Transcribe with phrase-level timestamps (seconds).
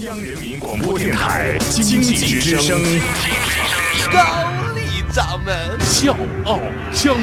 [0.00, 2.80] 央人民广播电台经济之声，
[4.10, 4.20] 高
[4.74, 5.78] 丽掌门。
[5.80, 6.58] 笑傲
[6.92, 7.20] 江湖，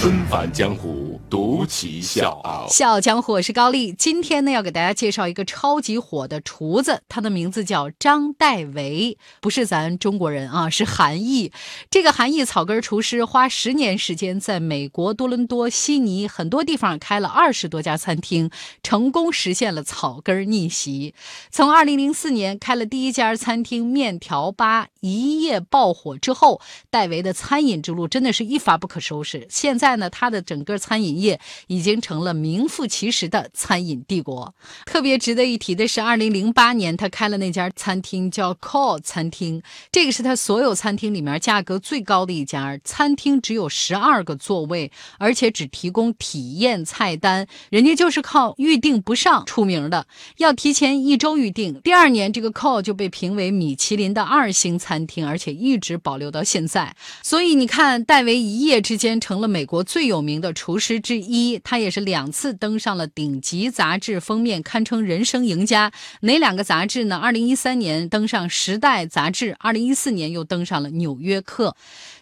[0.00, 2.68] 纷繁江湖，独骑笑傲。
[2.68, 3.92] 笑江湖，我是高丽。
[3.92, 11.50] 今天呢，要给大家介绍一个超级火的厨子，他的名字叫张代维，不是咱中国人啊，是韩裔。
[11.90, 18.48] 这个韩裔草根厨师花十年时间，在美国多伦多、悉尼很多地方开了二十多家餐厅，
[18.84, 21.12] 成功实现了草根逆袭。
[21.50, 29.46] 从二零零四年开了第一家餐厅面条吧，一夜爆火之后，戴维的餐饮之路真的是一发不可收拾。
[29.50, 34.54] 现在呢，他的整个餐饮业已经成了名副其实的餐饮帝国。
[34.84, 42.78] 特别值得一提的是，二零零八年他开了那家餐厅叫 Call 餐厅，这个是他所有餐厅里面价格最高的一家。
[42.84, 50.06] 餐厅只有十二个座位，而且只提供体验菜单，人家就是靠预定不上出名的，
[50.38, 51.80] 要提前一周预定。
[51.82, 56.94] 第二年，这个 Call 就被评为米其林的二星餐厅，而且一直保留到现在。
[57.22, 65.92] 所以你看，戴维一夜之间成了美国最有名的厨师之一，他也是两次登上了顶级杂志封面，堪称人生赢家。
[66.22, 67.16] 哪两个杂志呢？
[67.16, 71.68] 二零一三年登上《时代》杂志，二零一四年又登上了《纽约客》。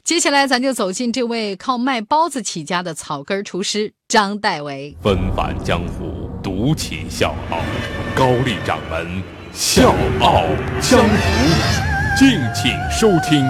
[0.04, 4.94] 接下来，咱就走进这位靠卖包子起家的草根厨师张代维。
[5.02, 7.60] 纷繁江湖，独起笑傲。
[8.14, 9.22] 高丽掌门
[9.54, 10.44] 笑傲
[10.82, 13.42] 江湖，敬请收听。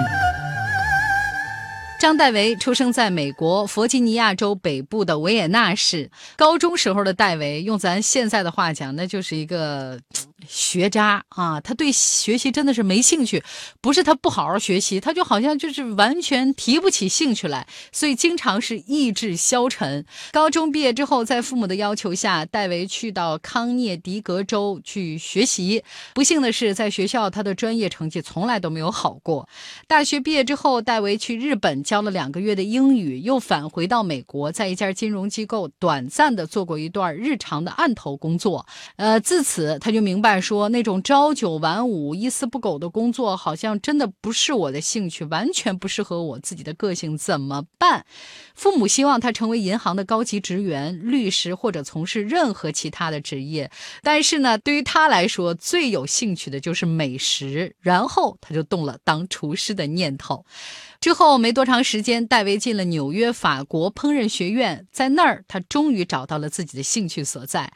[2.05, 6.07] 张戴维出生在美国弗吉尼亚州北部的维也纳市。
[6.35, 9.99] 高中时候的戴维，用咱现在的话讲，那就是一个
[10.47, 11.59] 学渣啊！
[11.61, 13.43] 他对学习真的是没兴趣，
[13.81, 20.05] 不是他不好好学习，他就好像就是完全提不起兴趣来，所以经常是意志消沉。
[20.31, 25.83] 高中毕业之后，在父母的要求下，戴维去到康涅狄格州去学习。
[26.13, 29.47] 不幸的是，在学校他的专业成绩从来都没有好过。
[29.87, 38.65] 大学毕业之后，戴维去日本教了两个月的英语，又返回到美国，在一家金融机构短暂的做过一段日常的案头工作。
[38.95, 48.05] 呃，自此他就明白说，那种朝九晚五、一丝不苟的工作，好像真的不是我的兴趣，完全不适合我自己的个性，怎么办？
[48.53, 53.69] 父母希望他成为银行的高级职员、律师或者从事任何其他的职业，
[54.01, 60.45] 但是呢，对于他来说，最有兴趣的就是美食，然后他就动了当厨师的念头。
[61.05, 67.71] 之后没多长时间，戴维进了纽约法国烹饪学院，在那儿他终于找到了自己的兴趣所在。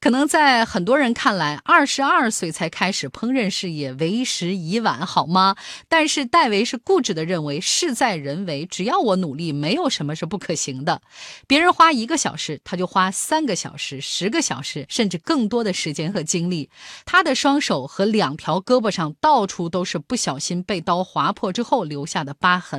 [0.00, 5.56] 可能在很多人看来，二十二岁才开始烹饪事业，为时已晚，好吗？
[5.88, 11.00] 但是戴维是固执的认为，事在人为，只要我努力，没有什么是不可行的。
[11.46, 16.68] 别人花一个小时，他就花三个小时、十个小时，甚至更多的时间和精力。
[17.06, 22.73] 他的双手和两条胳膊上到处都是不小心被刀划破之后留下的疤痕。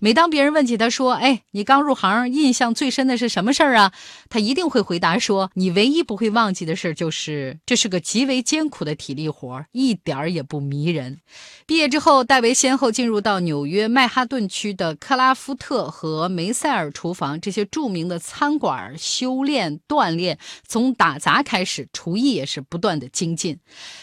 [0.00, 3.92] 每当别人问起他说：“哎，你刚入行，印象最深的是什么事儿啊？”
[4.28, 11.20] 他一定会回答说：“你唯一不会忘记的事儿就是这是个极为艰苦的体力活，一点儿也不迷人。”
[11.64, 20.38] 毕业之后，戴维先后进入到纽约曼哈顿区的克拉夫特和梅塞尔厨房这些著名的餐馆修炼锻炼。
[20.66, 23.58] 从打杂开始，厨艺也是不断的精进。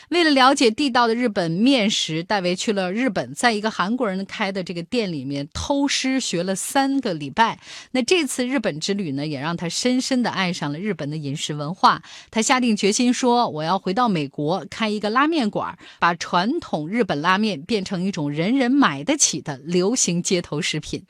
[0.09, 7.59] 为了了解地道的日本面食，戴维去了日本，在一个韩国人开的这个店里面偷师学了三个礼拜。
[7.91, 12.01] 那这次日本之旅呢，也让他深深的爱上了日本的饮食文化。
[12.31, 21.03] 他下定决心说：“我要回到美国开一个拉面馆，把传统日本拉面变成一种人人买得起的流行街头食品。”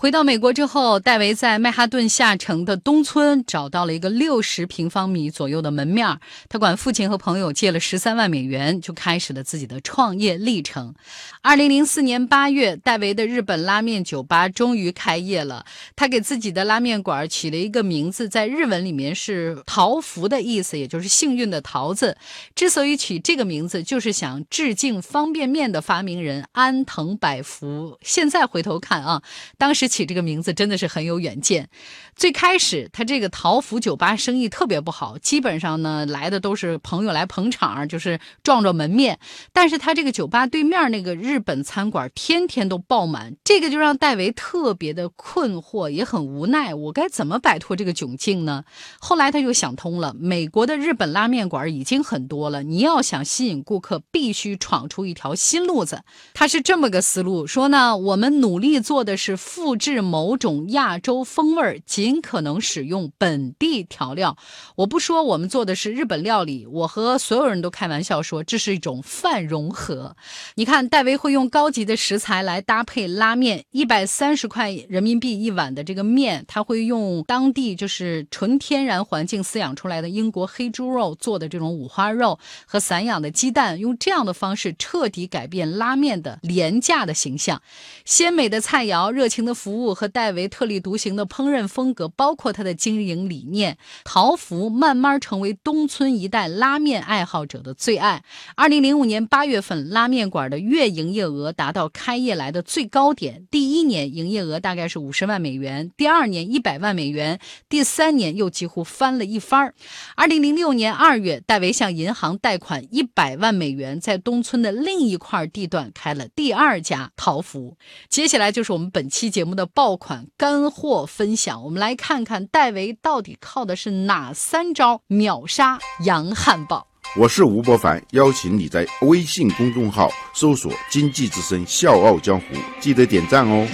[0.00, 10.94] 回到美国之后，戴维在曼哈顿下城的东村找到了一个六十平方米左右的门面他管父亲和朋友借了十三万美元，就开始了自己的创业历程。
[11.42, 15.66] 二零零四年八月，戴维的日本拉面酒吧终于开业了。
[15.96, 22.16] 他给自己的拉面馆起了一个名字，在日文里面是“桃福”的意思，也就是幸运的桃子。
[22.54, 27.98] 之所以取这个名字，就是想致敬方便面的发明人安藤百福。
[28.02, 29.20] 现在回头看啊，
[29.56, 29.87] 当时。
[29.88, 31.68] 起这个名字真的是很有远见。
[32.14, 39.18] 最开始他这个桃福酒吧生意特别不好，基本上呢来的都是朋友来捧场，就是撞撞门面。
[39.52, 46.74] 但是他这个酒吧对面那个日本餐馆天天都爆满，这个就让戴维特别的困惑，也很无奈。
[46.74, 48.64] 我该怎么摆脱这个窘境呢？
[48.98, 56.02] 后来他就想通了，美国的日本拉面馆已经很多了，你要想吸引顾客，必须闯出一条新路子。
[56.34, 59.77] 他是这么个思路，说呢，我们努力做的是复。
[59.78, 64.36] 制某种亚洲风味儿，尽可能使用本地调料。
[64.76, 70.16] 我不说我们做的是日本料理，我和所有人都开玩笑说这是一种饭融合。
[70.56, 87.62] 你看，戴维会用高级的食材来搭配拉面，一百三十块人民币一碗的这个面，他会用当地就是纯天然环境饲养出来的英国黑猪肉做的这种五花肉和散养的鸡蛋，用这样的方式彻底改变拉面的廉价的形象。
[88.04, 98.24] 鲜美的菜肴、热情的服服务和戴维特立独行的烹饪风格，包括他的经营理念，桃福慢慢成为东村一带拉面爱好者的最爱。
[98.56, 103.46] 二零零五年八月份，拉面馆的月营业额达到开业来的最高点。
[103.50, 107.38] 第一年营业额大概是五十万美元，第二年一百万美元，
[107.68, 109.74] 第三年又几乎翻了一番。
[110.16, 117.76] 二零零六年二月，戴维向银行贷款一百万美元，在东村的另一块地段开了第二家桃福。
[118.08, 126.86] 接下来就是我们本期节目的爆款干货分享，我们来看看戴维到底靠的是哪三招秒杀洋汉堡。
[127.16, 132.46] 我是吴伯凡，邀请你在微信公众号搜索“经济之声笑傲江湖”，
[132.78, 133.66] 记得点赞哦。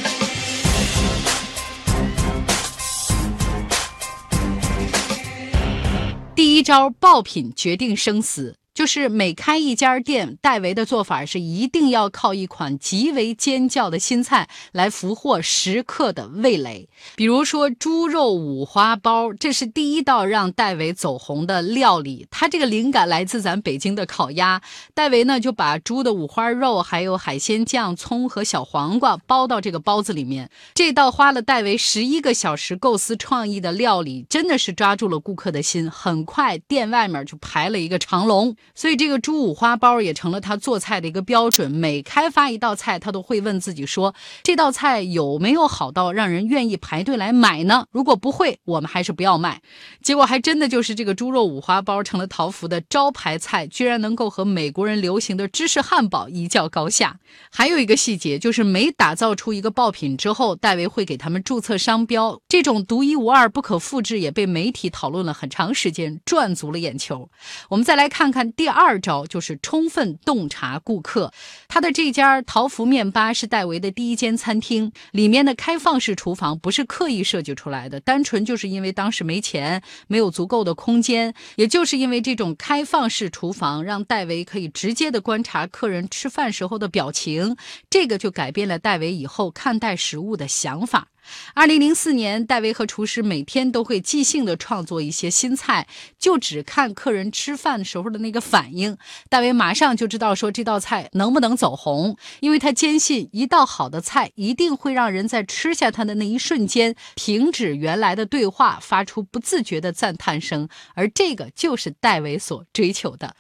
[6.35, 8.57] 第一招爆品决定生死。
[8.75, 16.89] 就是每开一家店，戴维的做法是一定要靠一款极为尖叫的新菜来俘获食客的味蕾。
[17.15, 22.27] 比如说猪肉五花包，这是第一道让戴维走红的料理。
[22.33, 24.61] 他这个灵感来自咱北京的烤鸭。
[24.93, 30.51] 戴维呢就把猪的五花肉、还有海鲜酱、葱和小黄瓜包到这个包子里面。
[30.75, 35.89] 这道花了戴维十一个小时构思创意的料理，真的是抓住了顾客的心。
[35.89, 38.57] 很快店外面就排了一个长龙。
[38.75, 41.71] 所以这个猪五花包也成了他做菜的一个标准。
[41.71, 47.87] 每开发一道菜，他都会问自己说：这道菜有没有好到让人愿意排队来买呢？
[47.91, 49.61] 如果不会，我们还是不要卖。
[50.03, 57.19] 结果还真的就是这个猪肉五花包成了桃福的招牌菜，居然能够和美国人流行的芝士汉堡一较高下。
[57.51, 67.29] 还有一个细节就是，每打造出一个爆品之后，戴维会给他们注册商标，这种独一无二、不可复制，也被媒体讨论了很长时间，赚足了眼球。
[67.69, 68.54] 我们再来看看。
[68.57, 71.33] 第二招就是充分洞察顾客。
[71.69, 81.35] 他的这家桃福面吧是戴维的第一间餐厅，里面的开放式厨房不是刻意设计出来的，单纯就是因为当时没钱，没有足够的空间。
[81.57, 87.57] 也就是因为这种开放式厨房，让戴维可以直接的观察客人吃饭时候的表情，
[87.91, 91.09] 这个就改变了戴维以后看待食物的想法。
[91.55, 95.87] 二零零四年，戴维和厨师每天都会即兴的创作一些新菜，
[96.19, 98.97] 就只看客人吃饭时候的那个反应。
[99.29, 113.35] 戴维马上就知道说这道菜能不能走红，因为他坚信一道好的菜一定会让人在吃下它的那一瞬间停止原来的对话，发出不自觉的赞叹声，而这个就是戴维所追求的。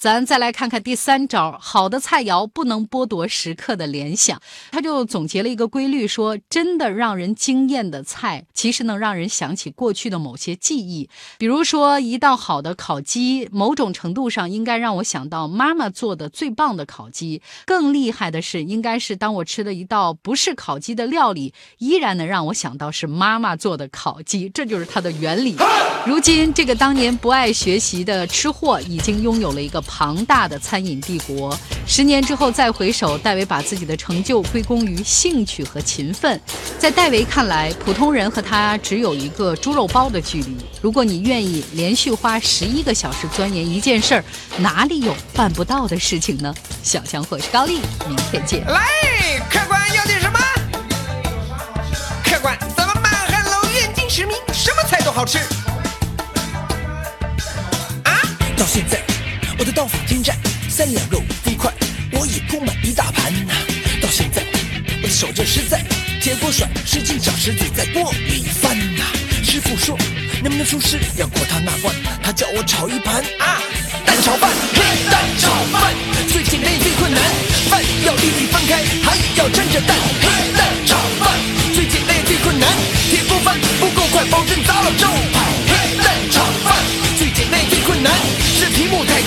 [0.00, 4.40] 咱再来看看第三招，好的菜肴不能剥夺食客的联想。
[4.70, 11.10] 他就总结了一个规律，说真的让人惊艳的菜，其实能让人想起过去的某些记忆。
[11.36, 17.42] 比如说一道好的烤鸡，某种程度上应该让我想到妈妈做的最棒的烤鸡。
[17.66, 24.48] 更厉害的是，应该是当我吃了一道不是烤鸡的料理，依然能让我想到是妈妈做的烤鸡。
[24.48, 25.58] 这就是它的原理。
[26.06, 29.84] 如今，这个当年不爱学习的吃货，已经拥有了一个。
[29.92, 36.40] 庞大的餐饮帝国，十年之后再回首，戴维把自己的成就归功于兴趣和勤奋。
[36.78, 40.56] 在戴维看来，普通人和他只有一个猪肉包的距离。
[40.80, 44.24] 如果你愿意连续花十一个小时钻研一件事儿，
[44.58, 46.54] 哪里有办不到的事情呢？
[46.84, 48.64] 小强或是高丽，明天见。
[48.66, 48.80] 来，
[49.50, 50.38] 客官要点什么？
[52.24, 55.38] 客官，咱们满汉楼远近驰名，什么菜都好吃。
[58.04, 58.22] 啊，
[58.56, 59.09] 到现在。
[59.60, 60.34] 我的刀法精湛，
[60.70, 61.70] 三两肉飞快，
[62.12, 63.52] 我已铺满一大盘呐。
[64.00, 64.42] 到现在，
[65.02, 65.84] 我的手劲实在，
[66.18, 69.04] 铁锅甩，使劲找石子在锅里翻呐。
[69.44, 69.98] 师傅说，
[70.42, 73.60] 能不能出师要过他那关，他叫我炒一盘啊
[74.06, 75.94] 蛋炒饭，嘿蛋炒饭
[76.32, 77.22] 最简单也最困难，
[77.68, 80.49] 饭要粒粒分开，还要沾着蛋，嘿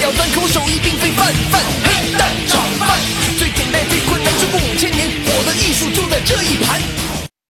[0.04, 0.83] 要单空手一